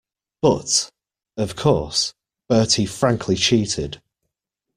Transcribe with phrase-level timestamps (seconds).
[0.41, 0.89] But,
[1.37, 2.15] of course,
[2.49, 4.01] Bertie frankly cheated.